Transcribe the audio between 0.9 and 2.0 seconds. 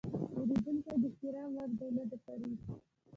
د احترام وړ دی،